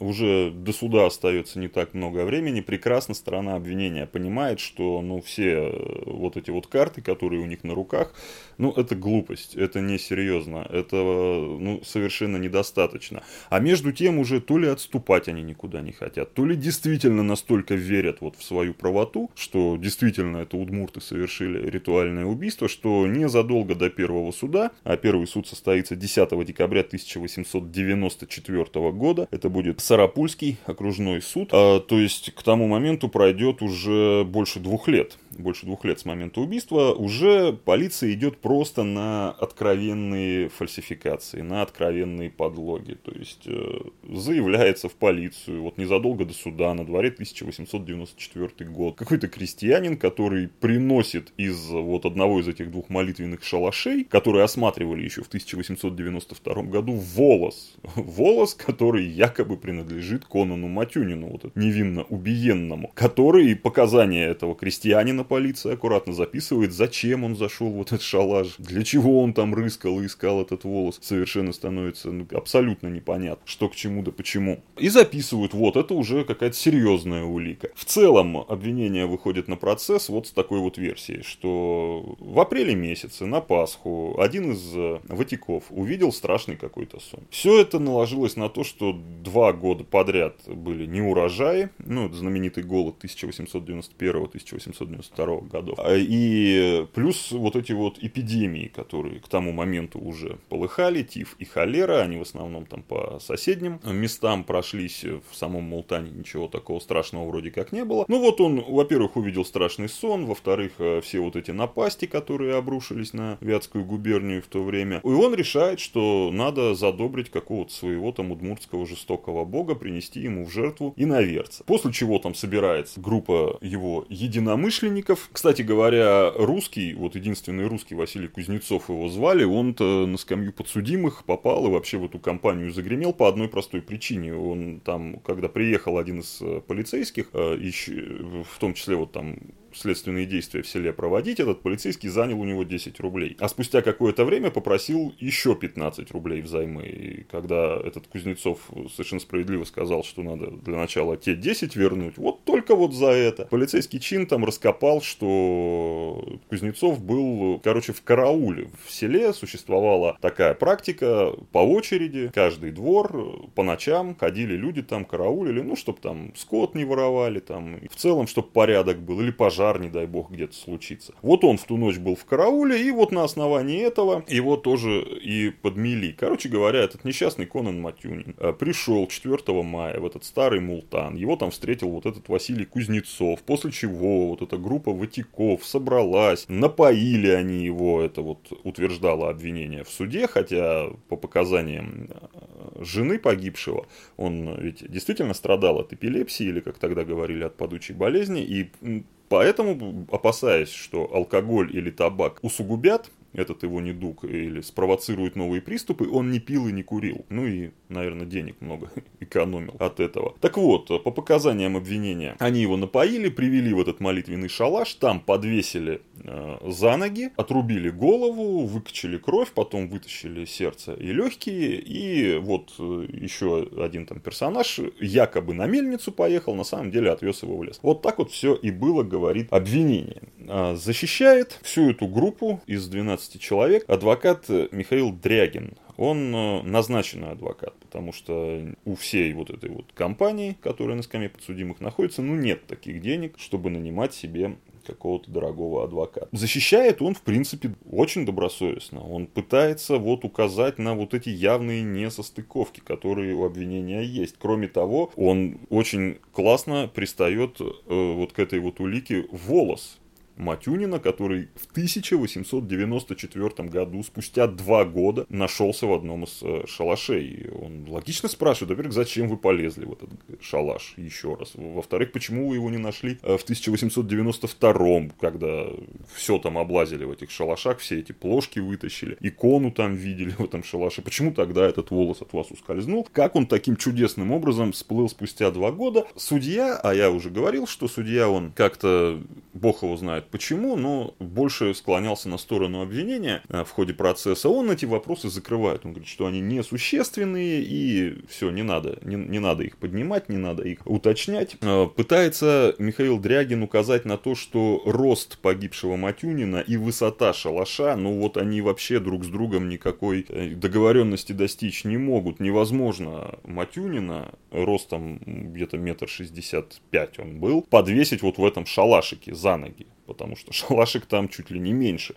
[0.00, 5.70] уже до суда остается не так много времени, прекрасно сторона обвинения понимает, что ну, все
[5.70, 8.12] э, вот эти вот карты, которые у них на руках,
[8.58, 13.22] ну, это глупость, это несерьезно, это ну, совершенно недостаточно.
[13.50, 17.74] А между тем уже то ли отступать они никуда не хотят, то ли действительно настолько
[17.74, 23.90] верят вот в свою правоту, что действительно это удмурты совершили ритуальное убийство, что незадолго до
[23.90, 31.50] первого суда, а первый суд состоится 10 декабря 1894 года, это будет Сарапульский окружной суд,
[31.52, 36.04] а, то есть к тому моменту пройдет уже больше двух лет больше двух лет с
[36.04, 42.94] момента убийства, уже полиция идет просто на откровенные фальсификации, на откровенные подлоги.
[42.94, 49.28] То есть э, заявляется в полицию, вот незадолго до суда, на дворе 1894 год, какой-то
[49.28, 55.28] крестьянин, который приносит из вот одного из этих двух молитвенных шалашей, которые осматривали еще в
[55.28, 57.76] 1892 году, волос.
[57.96, 65.74] Волос, который якобы принадлежит Конану Матюнину, вот невинно убиенному, который показания этого крестьянина Естественно, полиция
[65.74, 70.42] аккуратно записывает, зачем он зашел в этот шалаш, для чего он там рыскал и искал
[70.42, 70.98] этот волос.
[71.02, 74.60] Совершенно становится ну, абсолютно непонятно, что к чему да почему.
[74.76, 77.70] И записывают, вот, это уже какая-то серьезная улика.
[77.74, 83.26] В целом, обвинение выходит на процесс вот с такой вот версией, что в апреле месяце
[83.26, 87.20] на Пасху один из э, ватиков увидел страшный какой-то сон.
[87.30, 95.13] Все это наложилось на то, что два года подряд были неурожаи, ну, знаменитый голод 1891-1892
[95.16, 101.36] годов, а, и плюс вот эти вот эпидемии, которые к тому моменту уже полыхали, тиф
[101.38, 106.78] и холера, они в основном там по соседним местам прошлись, в самом Мултане ничего такого
[106.78, 108.04] страшного вроде как не было.
[108.08, 113.12] Ну вот он, во-первых, увидел страшный сон, во-вторых, э, все вот эти напасти, которые обрушились
[113.12, 118.30] на Вятскую губернию в то время, и он решает, что надо задобрить какого-то своего там
[118.30, 121.64] удмуртского жестокого бога, принести ему в жертву иноверца.
[121.64, 125.03] После чего там собирается группа его единомышленников.
[125.32, 131.66] Кстати говоря, русский, вот единственный русский Василий Кузнецов его звали, он-то на скамью подсудимых попал
[131.66, 134.34] и вообще в эту компанию загремел по одной простой причине.
[134.34, 139.36] Он там, когда приехал один из э, полицейских, э, в том числе вот там
[139.74, 143.36] следственные действия в селе проводить, этот полицейский занял у него 10 рублей.
[143.40, 146.86] А спустя какое-то время попросил еще 15 рублей взаймы.
[146.86, 148.58] И когда этот Кузнецов
[148.92, 153.46] совершенно справедливо сказал, что надо для начала те 10 вернуть, вот только вот за это.
[153.46, 158.70] Полицейский чин там раскопал, что Кузнецов был, короче, в карауле.
[158.86, 165.60] В селе существовала такая практика по очереди, каждый двор по ночам ходили люди там, караулили,
[165.60, 169.80] ну, чтобы там скот не воровали, там, в целом, чтобы порядок был, или пожар пожар,
[169.80, 171.14] не дай бог, где-то случится.
[171.22, 175.00] Вот он в ту ночь был в карауле, и вот на основании этого его тоже
[175.00, 176.12] и подмели.
[176.12, 181.16] Короче говоря, этот несчастный Конан Матюнин э, пришел 4 мая в этот старый Мултан.
[181.16, 187.30] Его там встретил вот этот Василий Кузнецов, после чего вот эта группа ватиков собралась, напоили
[187.30, 194.54] они его, это вот утверждало обвинение в суде, хотя по показаниям э, жены погибшего, он
[194.60, 200.70] ведь действительно страдал от эпилепсии, или, как тогда говорили, от падучей болезни, и Поэтому, опасаясь,
[200.70, 206.68] что алкоголь или табак усугубят этот его недуг или спровоцирует новые приступы, он не пил
[206.68, 207.24] и не курил.
[207.28, 210.34] Ну и, наверное, денег много экономил от этого.
[210.40, 216.00] Так вот, по показаниям обвинения, они его напоили, привели в этот молитвенный шалаш, там подвесили
[216.22, 223.06] э, за ноги, отрубили голову, выкачали кровь, потом вытащили сердце и легкие, и вот э,
[223.12, 227.78] еще один там персонаж якобы на мельницу поехал, на самом деле отвез его в лес.
[227.82, 230.22] Вот так вот все и было, говорит обвинение.
[230.48, 235.74] А, защищает всю эту группу из 12 человек адвокат Михаил Дрягин.
[235.96, 241.28] Он э, назначенный адвокат, потому что у всей вот этой вот компании, которая на скамье
[241.28, 246.28] подсудимых находится, ну нет таких денег, чтобы нанимать себе какого-то дорогого адвоката.
[246.32, 249.00] Защищает он, в принципе, очень добросовестно.
[249.00, 254.36] Он пытается вот указать на вот эти явные несостыковки, которые у обвинения есть.
[254.38, 259.98] Кроме того, он очень классно пристает э, вот к этой вот улике волос
[260.36, 267.50] Матюнина, который в 1894 году, спустя два года, нашелся в одном из э, шалашей.
[267.60, 271.52] Он логично спрашивает, во-первых, зачем вы полезли в этот шалаш еще раз?
[271.54, 275.66] Во-вторых, почему вы его не нашли э, в 1892, когда
[276.14, 280.64] все там облазили в этих шалашах, все эти плошки вытащили, икону там видели в этом
[280.64, 281.02] шалаше.
[281.02, 283.06] Почему тогда этот волос от вас ускользнул?
[283.12, 286.06] Как он таким чудесным образом всплыл спустя два года?
[286.16, 289.20] Судья, а я уже говорил, что судья он как-то,
[289.52, 294.48] бог его знает, знает почему, но больше склонялся на сторону обвинения э, в ходе процесса.
[294.48, 295.84] Он эти вопросы закрывает.
[295.84, 300.36] Он говорит, что они несущественные и все, не надо, не, не надо их поднимать, не
[300.36, 301.56] надо их уточнять.
[301.60, 308.20] Э, пытается Михаил Дрягин указать на то, что рост погибшего Матюнина и высота шалаша, ну
[308.20, 312.40] вот они вообще друг с другом никакой э, договоренности достичь не могут.
[312.40, 319.56] Невозможно Матюнина ростом где-то метр шестьдесят пять он был, подвесить вот в этом шалашике за
[319.56, 322.14] ноги потому что шалашик там чуть ли не меньше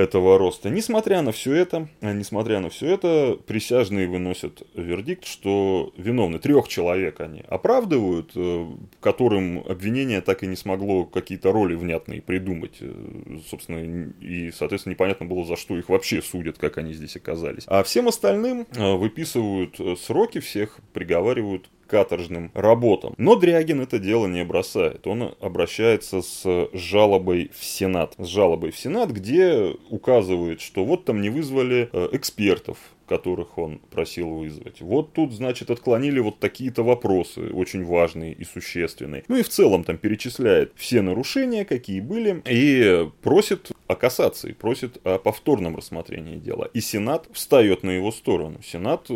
[0.00, 0.70] этого роста.
[0.70, 6.38] Несмотря на все это, несмотря на все это, присяжные выносят вердикт, что виновны.
[6.38, 8.66] Трех человек они оправдывают, э,
[9.00, 12.78] которым обвинение так и не смогло какие-то роли внятные придумать.
[12.80, 17.64] Э, собственно, и, соответственно, непонятно было, за что их вообще судят, как они здесь оказались.
[17.66, 23.14] А всем остальным э, выписывают сроки, всех приговаривают каторжным работам.
[23.18, 25.06] Но Дрягин это дело не бросает.
[25.06, 28.14] Он обращается с жалобой в Сенат.
[28.16, 33.80] С жалобой в Сенат, где указывает, что вот там не вызвали э, экспертов, которых он
[33.90, 34.80] просил вызвать.
[34.80, 39.24] Вот тут, значит, отклонили вот такие-то вопросы, очень важные и существенные.
[39.26, 45.04] Ну и в целом там перечисляет все нарушения, какие были, и просит о кассации, просит
[45.04, 46.70] о повторном рассмотрении дела.
[46.72, 48.60] И Сенат встает на его сторону.
[48.62, 49.08] Сенат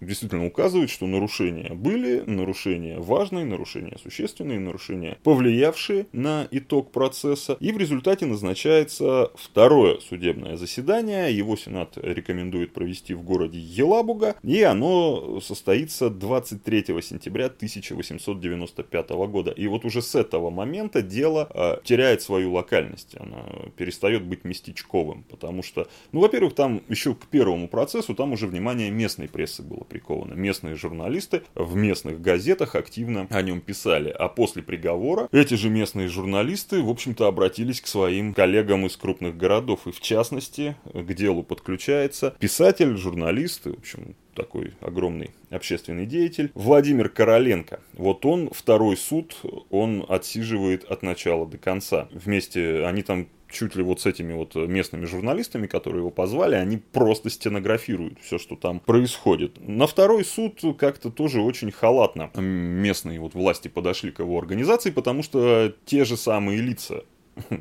[0.00, 7.56] действительно указывает, что нарушения были, нарушения важные, нарушения существенные, нарушения повлиявшие на итог процесса.
[7.60, 11.36] И в результате назначается второе судебное заседание.
[11.36, 14.36] Его Сенат рекомендует провести в городе Елабуга.
[14.42, 19.50] И оно состоится 23 сентября 1895 года.
[19.50, 23.16] И вот уже с этого момента дело э, теряет свою локальность.
[23.18, 25.24] Оно перестает быть местечковым.
[25.24, 29.84] Потому что, ну, во-первых, там еще к первому процессу там уже внимание местной прессы было
[29.88, 30.34] приковано.
[30.34, 34.10] Местные журналисты в местных газетах активно о нем писали.
[34.10, 39.36] А после приговора эти же местные журналисты, в общем-то, обратились к своим коллегам из крупных
[39.36, 39.86] городов.
[39.86, 47.08] И в частности, к делу подключается писатель, журналист, в общем, такой огромный общественный деятель, Владимир
[47.08, 47.80] Короленко.
[47.94, 49.36] Вот он, второй суд,
[49.70, 52.08] он отсиживает от начала до конца.
[52.12, 56.76] Вместе, они там чуть ли вот с этими вот местными журналистами, которые его позвали, они
[56.76, 59.58] просто стенографируют все, что там происходит.
[59.66, 65.22] На второй суд как-то тоже очень халатно местные вот власти подошли к его организации, потому
[65.22, 67.04] что те же самые лица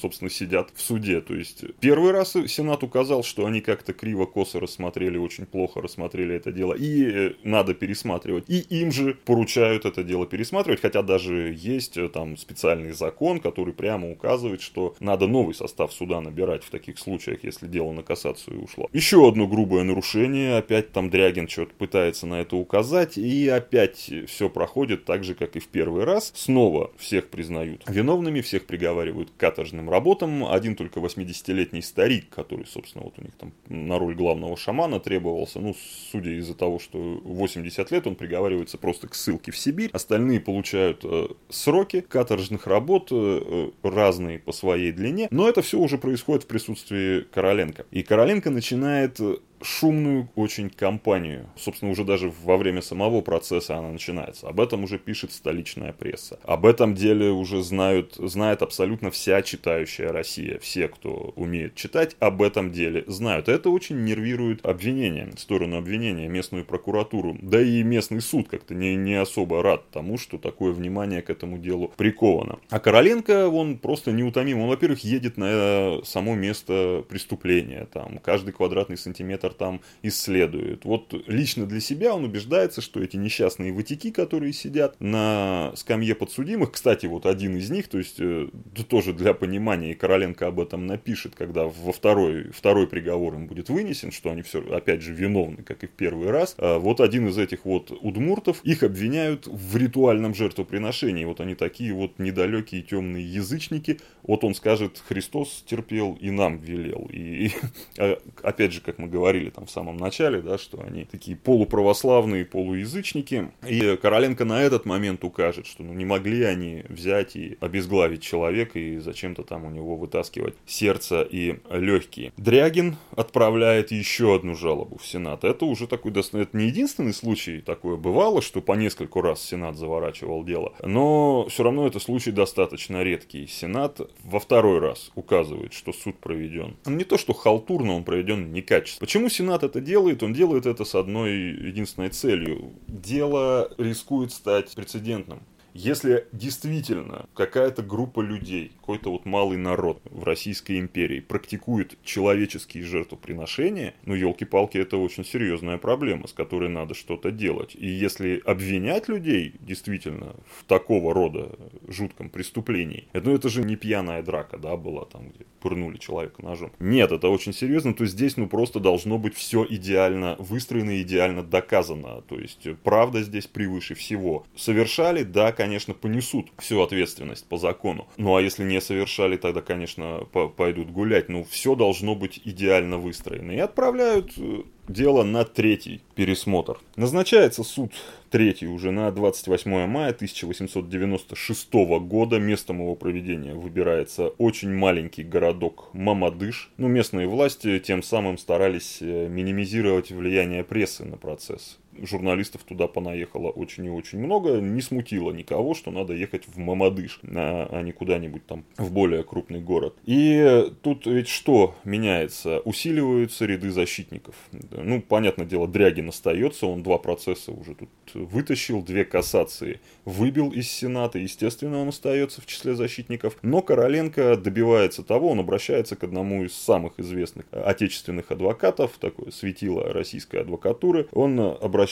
[0.00, 1.20] собственно, сидят в суде.
[1.20, 6.52] То есть первый раз Сенат указал, что они как-то криво-косо рассмотрели, очень плохо рассмотрели это
[6.52, 8.44] дело, и э, надо пересматривать.
[8.48, 13.72] И им же поручают это дело пересматривать, хотя даже есть э, там специальный закон, который
[13.72, 18.62] прямо указывает, что надо новый состав суда набирать в таких случаях, если дело на кассацию
[18.62, 18.88] ушло.
[18.92, 24.48] Еще одно грубое нарушение, опять там Дрягин что-то пытается на это указать, и опять все
[24.48, 26.32] проходит так же, как и в первый раз.
[26.34, 30.44] Снова всех признают виновными, всех приговаривают к каторжным работам.
[30.44, 35.58] Один только 80-летний старик, который, собственно, вот у них там на роль главного шамана требовался.
[35.58, 35.74] Ну,
[36.12, 39.90] судя из-за того, что 80 лет, он приговаривается просто к ссылке в Сибирь.
[39.92, 45.28] Остальные получают э, сроки каторжных работ, э, разные по своей длине.
[45.30, 47.86] Но это все уже происходит в присутствии Короленко.
[47.90, 49.18] И Короленко начинает
[49.66, 51.48] шумную очень кампанию.
[51.56, 54.48] Собственно, уже даже во время самого процесса она начинается.
[54.48, 56.38] Об этом уже пишет столичная пресса.
[56.44, 60.58] Об этом деле уже знают, знает абсолютно вся читающая Россия.
[60.60, 63.48] Все, кто умеет читать, об этом деле знают.
[63.48, 67.36] Это очень нервирует обвинение, сторону обвинения, местную прокуратуру.
[67.42, 71.58] Да и местный суд как-то не, не особо рад тому, что такое внимание к этому
[71.58, 72.60] делу приковано.
[72.70, 74.60] А Короленко, он просто неутомим.
[74.60, 77.88] Он, во-первых, едет на само место преступления.
[77.92, 80.84] Там каждый квадратный сантиметр там исследует.
[80.84, 86.72] Вот лично для себя он убеждается, что эти несчастные ватики, которые сидят на скамье подсудимых,
[86.72, 88.48] кстати, вот один из них, то есть э,
[88.88, 93.68] тоже для понимания, и Короленко об этом напишет, когда во второй, второй приговор им будет
[93.68, 96.54] вынесен, что они все, опять же, виновны, как и в первый раз.
[96.58, 101.24] А вот один из этих вот удмуртов, их обвиняют в ритуальном жертвоприношении.
[101.24, 104.00] Вот они такие вот недалекие темные язычники.
[104.22, 107.08] Вот он скажет, Христос терпел и нам велел.
[107.12, 107.50] И,
[107.98, 111.36] а, опять же, как мы говорили, говорили там в самом начале, да, что они такие
[111.36, 113.50] полуправославные, полуязычники.
[113.66, 118.78] И Короленко на этот момент укажет, что ну, не могли они взять и обезглавить человека
[118.78, 122.32] и зачем-то там у него вытаскивать сердце и легкие.
[122.36, 125.44] Дрягин отправляет еще одну жалобу в Сенат.
[125.44, 130.44] Это уже такой, это не единственный случай, такое бывало, что по нескольку раз Сенат заворачивал
[130.44, 133.46] дело, но все равно это случай достаточно редкий.
[133.46, 136.76] Сенат во второй раз указывает, что суд проведен.
[136.86, 139.06] Не то, что халтурно он проведен некачественно.
[139.06, 140.22] Почему Почему Сенат это делает?
[140.22, 142.74] Он делает это с одной единственной целью.
[142.86, 145.42] Дело рискует стать прецедентным.
[145.76, 153.92] Если действительно какая-то группа людей, какой-то вот малый народ в Российской империи практикует человеческие жертвоприношения,
[154.06, 157.76] ну, елки-палки, это очень серьезная проблема, с которой надо что-то делать.
[157.78, 161.50] И если обвинять людей действительно в такого рода
[161.86, 166.72] жутком преступлении, ну, это же не пьяная драка, да, была там, где пырнули человека ножом.
[166.78, 172.22] Нет, это очень серьезно, то здесь, ну, просто должно быть все идеально выстроено идеально доказано.
[172.22, 174.46] То есть правда здесь превыше всего.
[174.56, 178.06] Совершали, да, конечно, конечно, понесут всю ответственность по закону.
[178.18, 180.20] Ну а если не совершали, тогда, конечно,
[180.56, 181.28] пойдут гулять.
[181.28, 183.50] Но все должно быть идеально выстроено.
[183.50, 186.78] И отправляют э, дело на третий пересмотр.
[186.94, 187.92] Назначается суд
[188.30, 192.38] третий уже на 28 мая 1896 года.
[192.38, 196.70] Местом его проведения выбирается очень маленький городок Мамадыш.
[196.76, 203.50] Ну, местные власти тем самым старались э, минимизировать влияние прессы на процесс журналистов туда понаехало
[203.50, 208.46] очень и очень много, не смутило никого, что надо ехать в Мамадыш, а, не куда-нибудь
[208.46, 209.94] там в более крупный город.
[210.04, 212.60] И тут ведь что меняется?
[212.60, 214.34] Усиливаются ряды защитников.
[214.70, 220.70] Ну, понятное дело, Дрягин остается, он два процесса уже тут вытащил, две кассации выбил из
[220.70, 223.36] Сената, естественно, он остается в числе защитников.
[223.42, 229.92] Но Короленко добивается того, он обращается к одному из самых известных отечественных адвокатов, такое светило
[229.92, 231.85] российской адвокатуры, он обращается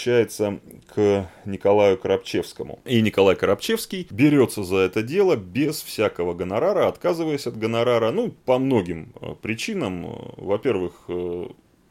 [0.95, 2.81] к Николаю Коробчевскому.
[2.85, 8.59] И Николай Коробчевский берется за это дело без всякого гонорара, отказываясь от гонорара, ну, по
[8.59, 10.33] многим э, причинам.
[10.37, 11.47] Во-первых, э,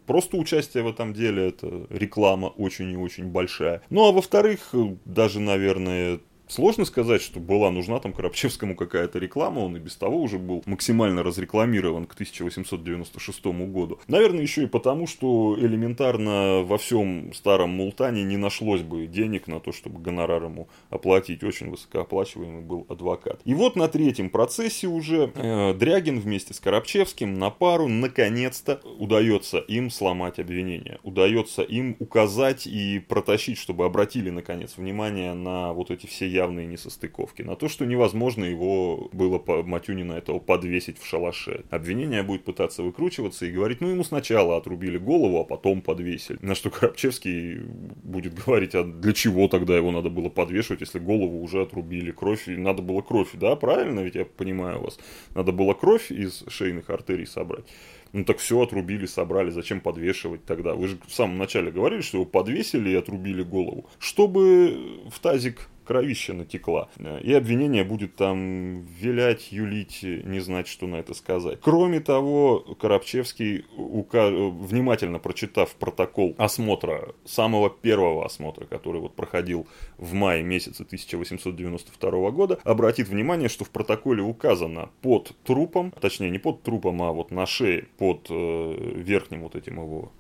[0.06, 3.82] Просто участие в этом деле это реклама очень и очень большая.
[3.90, 4.74] Ну а во-вторых,
[5.06, 6.20] даже, наверное,
[6.54, 10.62] Сложно сказать, что была нужна там Коробчевскому какая-то реклама, он и без того уже был
[10.68, 14.00] максимально разрекламирован к 1896 году.
[14.08, 19.60] Наверное, еще и потому, что элементарно во всем старом Мултане не нашлось бы денег на
[19.60, 21.44] то, чтобы гонорар ему оплатить.
[21.44, 23.42] Очень высокооплачиваемый был адвокат.
[23.46, 29.58] И вот на третьем процессе уже э, Дрягин вместе с Коробчевским на пару наконец-то удается
[29.58, 31.00] им сломать обвинение.
[31.02, 37.42] Удается им указать и протащить, чтобы обратили наконец внимание на вот эти все явные несостыковки,
[37.42, 41.64] на то, что невозможно его было Матюнина этого подвесить в шалаше.
[41.70, 46.38] Обвинение будет пытаться выкручиваться и говорить, ну ему сначала отрубили голову, а потом подвесили.
[46.42, 47.60] На что Коробчевский
[48.04, 52.44] будет говорить, а для чего тогда его надо было подвешивать, если голову уже отрубили, кровь,
[52.48, 55.00] надо было кровь, да, правильно, ведь я понимаю вас,
[55.36, 57.66] надо было кровь из шейных артерий собрать.
[58.14, 60.76] Ну так все отрубили, собрали, зачем подвешивать тогда?
[60.76, 63.90] Вы же в самом начале говорили, что его подвесили и отрубили голову.
[63.98, 66.90] Чтобы в тазик кровища натекла.
[67.22, 71.60] И обвинение будет там вилять, юлить, не знать, что на это сказать.
[71.62, 79.68] Кроме того, Коробчевский, внимательно прочитав протокол осмотра, самого первого осмотра, который вот проходил
[79.98, 86.40] в мае месяце 1892 года, обратит внимание, что в протоколе указано под трупом, точнее не
[86.40, 90.12] под трупом, а вот на шее, под э, верхним вот этим его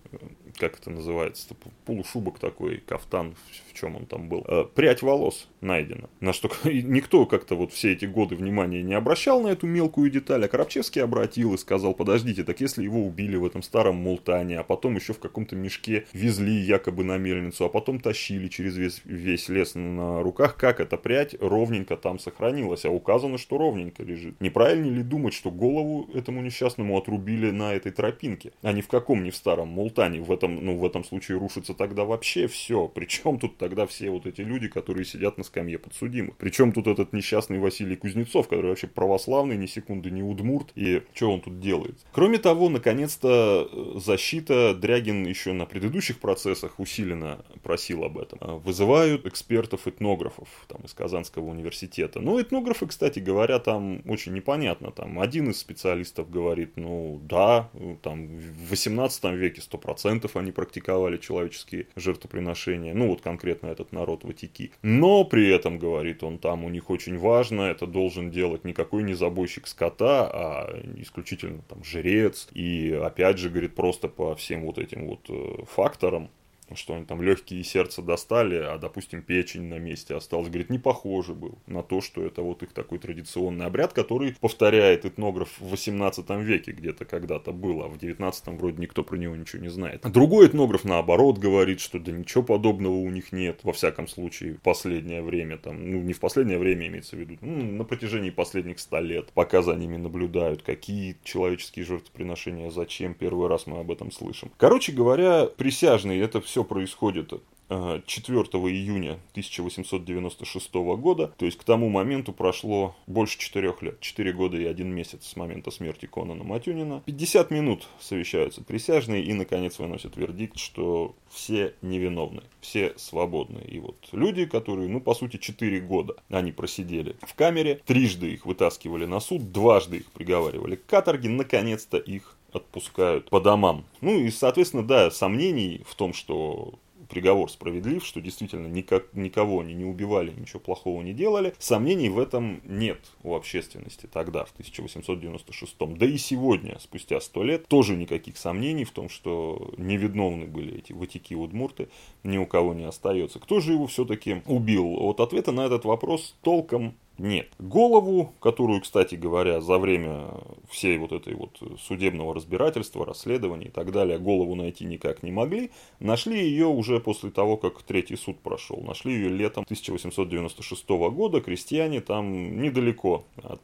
[0.58, 3.36] как это называется, полушубок такой, кафтан,
[3.70, 4.46] в чем он там был.
[4.48, 6.10] Э, прядь волос найдена.
[6.20, 10.46] На что никто как-то вот все эти годы внимания не обращал на эту мелкую деталь,
[10.46, 14.64] а Коробчевский обратил и сказал, подождите, так если его убили в этом старом мултане, а
[14.64, 19.50] потом еще в каком-то мешке везли якобы на мельницу, а потом тащили через весь, весь
[19.50, 24.40] лес на руках, как эта прядь ровненько там сохранилась, а указано, что ровненько лежит.
[24.40, 29.24] Неправильно ли думать, что голову этому несчастному отрубили на этой тропинке, а не в каком,
[29.24, 32.88] не в старом мултане, в этом, ну, в этом случае рушится тогда вообще все.
[32.88, 36.36] Причем тут тогда все вот эти люди, которые сидят на скамье подсудимых.
[36.38, 40.72] Причем тут этот несчастный Василий Кузнецов, который вообще православный, ни секунды не удмурт.
[40.76, 41.98] И что он тут делает?
[42.12, 48.40] Кроме того, наконец-то э, защита Дрягин еще на предыдущих процессах усиленно просил об этом.
[48.42, 52.20] А, вызывают экспертов-этнографов там, из Казанского университета.
[52.20, 54.92] Ну, этнографы, кстати говоря, там очень непонятно.
[54.92, 57.70] Там один из специалистов говорит, ну да,
[58.02, 64.72] там в 18 веке 100% они практиковали человеческие жертвоприношения, ну вот конкретно этот народ Ватики.
[64.82, 69.04] Но при этом, говорит он, там у них очень важно, это должен делать не какой
[69.04, 72.48] не забойщик скота, а исключительно там жрец.
[72.54, 76.30] И опять же, говорит, просто по всем вот этим вот э, факторам
[76.76, 80.48] что они там легкие и сердце достали, а, допустим, печень на месте осталась.
[80.48, 85.06] Говорит, не похоже был на то, что это вот их такой традиционный обряд, который повторяет
[85.06, 89.62] этнограф в 18 веке где-то когда-то был, а в 19 вроде никто про него ничего
[89.62, 90.02] не знает.
[90.04, 94.62] Другой этнограф, наоборот, говорит, что да ничего подобного у них нет, во всяком случае, в
[94.62, 98.80] последнее время, там, ну, не в последнее время имеется в виду, ну, на протяжении последних
[98.80, 104.12] 100 лет, пока за ними наблюдают, какие человеческие жертвоприношения, зачем, первый раз мы об этом
[104.12, 104.52] слышим.
[104.58, 107.34] Короче говоря, присяжные, это все происходит
[107.70, 114.34] 4 э, июня 1896 года, то есть к тому моменту прошло больше 4 лет, 4
[114.34, 117.02] года и 1 месяц с момента смерти Конана Матюнина.
[117.06, 123.60] 50 минут совещаются присяжные и, наконец, выносят вердикт, что все невиновны, все свободны.
[123.60, 128.46] И вот люди, которые, ну, по сути, 4 года они просидели в камере, трижды их
[128.46, 133.86] вытаскивали на суд, дважды их приговаривали к каторге, наконец-то их отпускают по домам.
[134.02, 136.74] Ну и, соответственно, да, сомнений в том, что
[137.14, 141.54] приговор справедлив, что действительно никак, никого они не убивали, ничего плохого не делали.
[141.60, 145.76] Сомнений в этом нет у общественности тогда, в 1896.
[145.96, 150.92] Да и сегодня, спустя сто лет, тоже никаких сомнений в том, что невиновны были эти
[150.92, 151.90] ватики удмурты,
[152.24, 153.40] ни у кого не остается.
[153.40, 154.88] Кто же его все-таки убил?
[154.88, 157.48] Вот ответа на этот вопрос толком Нет.
[157.58, 160.26] Голову, которую, кстати говоря, за время
[160.70, 165.72] всей вот этой вот судебного разбирательства, расследования и так далее, голову найти никак не могли,
[166.02, 168.82] нашли ее уже после того, как третий суд прошел.
[168.82, 171.40] Нашли ее летом 1896 года.
[171.40, 173.62] Крестьяне там недалеко от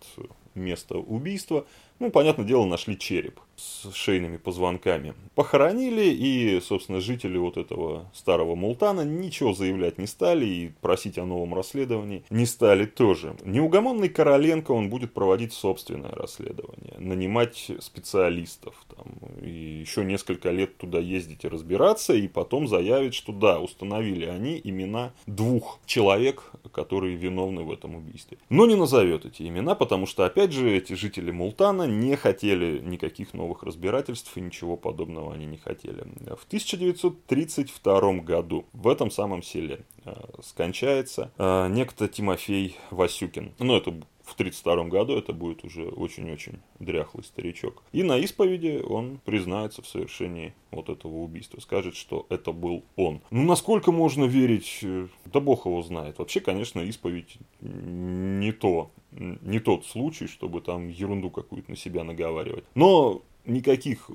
[0.55, 1.65] места убийства
[1.99, 5.13] ну, понятное дело, нашли череп с шейными позвонками.
[5.35, 11.25] Похоронили, и, собственно, жители вот этого старого Мултана ничего заявлять не стали, и просить о
[11.25, 13.35] новом расследовании не стали тоже.
[13.43, 19.07] Неугомонный Короленко, он будет проводить собственное расследование, нанимать специалистов, там,
[19.43, 24.61] и еще несколько лет туда ездить и разбираться, и потом заявить, что да, установили они
[24.63, 28.37] имена двух человек, которые виновны в этом убийстве.
[28.47, 33.33] Но не назовет эти имена, потому что, опять же, эти жители Мултана не хотели никаких
[33.33, 36.03] новых разбирательств и ничего подобного они не хотели.
[36.35, 43.53] В 1932 году в этом самом селе э, скончается э, некто Тимофей Васюкин.
[43.59, 43.93] Ну, это
[44.29, 47.83] в 1932 году это будет уже очень-очень дряхлый старичок.
[47.91, 53.21] И на исповеди он признается в совершении вот этого убийства, скажет, что это был он.
[53.31, 56.19] Ну, насколько можно верить, э, да бог его знает.
[56.19, 62.63] Вообще, конечно, исповедь не то, не тот случай, чтобы там ерунду какую-то на себя наговаривать.
[62.75, 64.09] Но никаких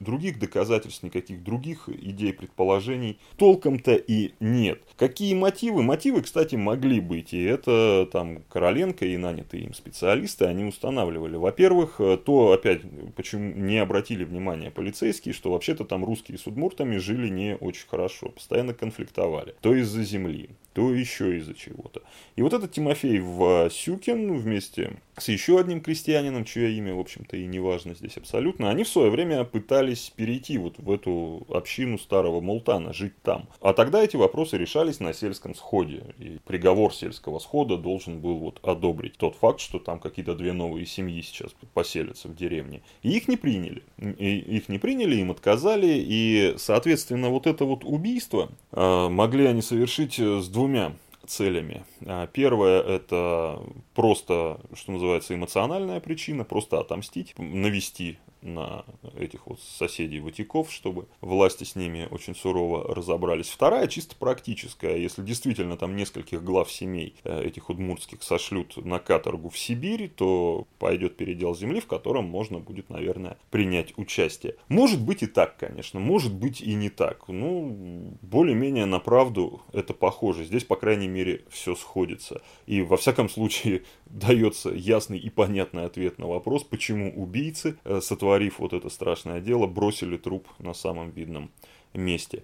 [0.00, 4.82] других доказательств, никаких других идей, предположений толком-то и нет.
[4.96, 5.82] Какие мотивы?
[5.82, 11.36] Мотивы, кстати, могли быть, и это там Короленко и нанятые им специалисты, они устанавливали.
[11.36, 12.82] Во-первых, то, опять,
[13.16, 18.28] почему не обратили внимания полицейские, что вообще-то там русские с удмуртами жили не очень хорошо,
[18.28, 19.54] постоянно конфликтовали.
[19.60, 22.02] То из-за земли, то еще из-за чего-то.
[22.36, 27.46] И вот этот Тимофей Васюкин вместе с еще одним крестьянином, чье имя, в общем-то, и
[27.46, 29.83] не важно здесь абсолютно, они в свое время пытались
[30.16, 33.48] перейти вот в эту общину старого Мултана, жить там.
[33.60, 36.14] А тогда эти вопросы решались на сельском сходе.
[36.18, 40.86] И приговор сельского схода должен был вот одобрить тот факт, что там какие-то две новые
[40.86, 42.82] семьи сейчас поселятся в деревне.
[43.02, 43.82] И их не приняли.
[43.98, 45.94] И их не приняли, им отказали.
[45.96, 50.92] И, соответственно, вот это вот убийство э, могли они совершить с двумя
[51.26, 51.84] целями.
[52.06, 53.62] А, первое– это
[53.94, 58.84] просто, что называется, эмоциональная причина, просто отомстить, навести на
[59.16, 63.48] этих вот соседей Ватиков, чтобы власти с ними очень сурово разобрались.
[63.48, 64.96] Вторая чисто практическая.
[64.96, 70.66] Если действительно там нескольких глав семей э, этих удмуртских сошлют на каторгу в Сибирь, то
[70.78, 74.56] пойдет передел земли, в котором можно будет, наверное, принять участие.
[74.68, 77.28] Может быть и так, конечно, может быть и не так.
[77.28, 80.44] Ну, более-менее на правду это похоже.
[80.44, 82.42] Здесь, по крайней мере, все сходится.
[82.66, 88.33] И во всяком случае дается ясный и понятный ответ на вопрос, почему убийцы э, сотворили
[88.34, 91.50] сотворив вот это страшное дело, бросили труп на самом видном
[91.94, 92.42] месте.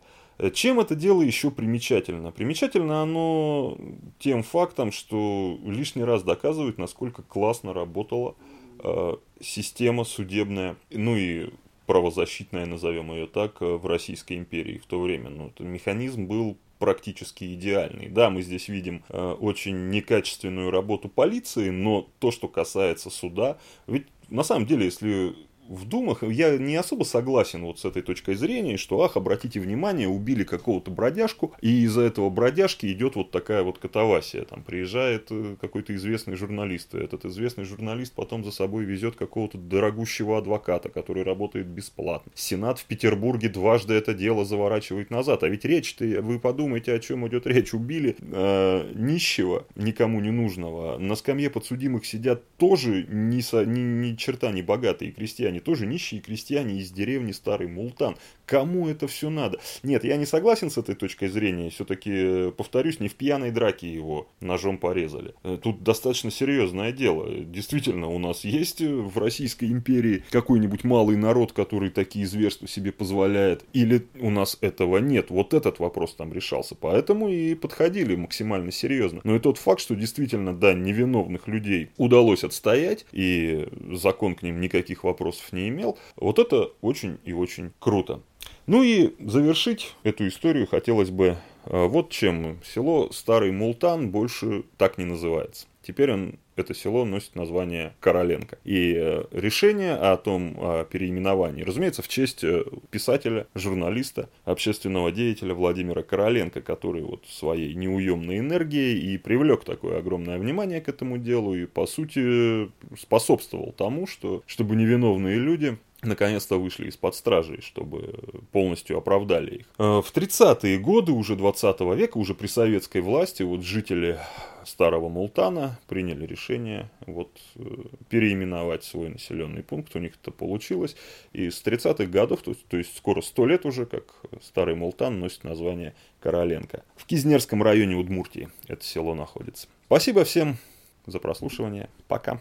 [0.55, 2.31] Чем это дело еще примечательно?
[2.33, 3.77] Примечательно оно
[4.19, 8.35] тем фактом, что лишний раз доказывает, насколько классно работала
[8.83, 11.51] э, система судебная, ну и
[11.87, 15.29] правозащитная, назовем ее так, в Российской империи в то время.
[15.29, 18.09] Ну, механизм был практически идеальный.
[18.09, 24.07] Да, мы здесь видим э, очень некачественную работу полиции, но то, что касается суда, ведь
[24.31, 25.35] на самом деле, если
[25.71, 30.09] в Думах я не особо согласен вот с этой точкой зрения, что, ах, обратите внимание,
[30.09, 34.45] убили какого-то бродяжку, и из-за этого бродяжки идет вот такая вот катавасия.
[34.45, 39.59] Там приезжает э, какой-то известный журналист, и этот известный журналист потом за собой везет какого-то
[39.59, 42.33] дорогущего адвоката, который работает бесплатно.
[42.35, 45.45] Сенат в Петербурге дважды это дело заворачивает назад.
[45.45, 47.75] А ведь речь-то, вы подумайте, о чем идет речь.
[47.75, 50.99] Убили э, нищего, никому не нужного.
[50.99, 55.87] На скамье подсудимых сидят тоже ни, со, ни, ни черта не богатые крестьяне крестьяне, тоже
[55.87, 58.17] нищие крестьяне из деревни Старый Мултан.
[58.51, 59.61] Кому это все надо?
[59.85, 61.71] Нет, я не согласен с этой точкой зрения.
[61.71, 65.35] Все-таки, э, повторюсь, не в пьяной драке его ножом порезали.
[65.45, 67.31] Э, тут достаточно серьезное дело.
[67.31, 72.91] Действительно, у нас есть э, в Российской империи какой-нибудь малый народ, который такие зверства себе
[72.91, 73.65] позволяет?
[73.73, 75.31] Или у нас этого нет?
[75.31, 76.75] Вот этот вопрос там решался.
[76.75, 79.21] Поэтому и подходили максимально серьезно.
[79.23, 84.61] Но и тот факт, что действительно, да, невиновных людей удалось отстоять, и закон к ним
[84.61, 85.97] никаких вопросов не имел.
[86.17, 88.23] Вот это очень и очень круто.
[88.71, 92.61] Ну и завершить эту историю хотелось бы э, вот чем.
[92.63, 95.67] Село Старый Мултан больше так не называется.
[95.83, 98.59] Теперь он, это село носит название Короленко.
[98.63, 102.63] И э, решение о том о переименовании, разумеется, в честь э,
[102.93, 110.39] писателя, журналиста, общественного деятеля Владимира Короленко, который вот своей неуемной энергией и привлек такое огромное
[110.39, 116.89] внимание к этому делу и, по сути, способствовал тому, что, чтобы невиновные люди наконец-то вышли
[116.89, 118.15] из-под стражей, чтобы
[118.53, 119.67] полностью оправдали их.
[119.79, 124.19] Э, в 30-е годы уже 20 века, уже при советской власти, вот жители
[124.65, 127.63] старого Мултана приняли решение вот, э,
[128.09, 130.97] переименовать свой населенный пункт, у них это получилось,
[131.33, 134.05] и с 30-х годов, то, то есть скоро 100 лет уже, как
[134.43, 136.83] старый Мултан носит название Короленко.
[136.97, 139.69] В Кизнерском районе Удмуртии это село находится.
[139.87, 140.59] Спасибо всем
[141.07, 141.89] за прослушивание.
[142.09, 142.41] Пока.